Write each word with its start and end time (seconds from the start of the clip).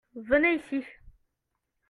Venez 0.15 0.55
ici. 0.71 0.83